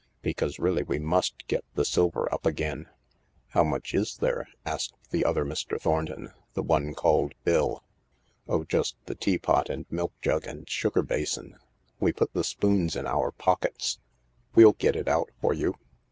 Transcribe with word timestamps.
Because 0.23 0.57
really 0.57 0.81
we 0.81 0.97
must 0.97 1.45
get 1.47 1.63
the 1.75 1.85
silver 1.85 2.27
up 2.33 2.43
again."" 2.43 2.87
How 3.53 3.63
much 3.63 3.93
is 3.93 4.17
there?" 4.17 4.47
asked 4.75 4.95
the 5.11 5.23
other 5.23 5.45
Mr. 5.45 5.79
Thornton— 5.79 6.31
the 6.55 6.63
one 6.63 6.95
called 6.95 7.35
Bill." 7.43 7.83
Oh, 8.49 8.63
just 8.63 8.95
the 9.05 9.13
teapot 9.13 9.69
and 9.69 9.85
milk 9.91 10.13
jug 10.19 10.47
and 10.47 10.67
sugar 10.67 11.03
basin. 11.03 11.59
We 11.99 12.13
put 12.13 12.33
the 12.33 12.43
spoons 12.43 12.95
in 12.95 13.05
our 13.05 13.31
pockets." 13.31 13.99
"We'll 14.55 14.73
get 14.73 14.95
it 14.95 15.07
out 15.07 15.29
for 15.39 15.53
you. 15.53 15.75